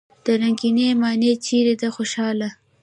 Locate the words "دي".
1.79-1.89